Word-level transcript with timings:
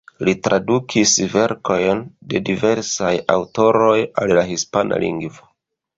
Li 0.27 0.31
tradukis 0.45 1.11
verkojn 1.33 2.01
de 2.33 2.41
diversaj 2.49 3.11
aŭtoroj 3.37 3.95
al 4.23 4.35
la 4.39 4.47
hispana 4.53 5.03
lingvo. 5.05 5.51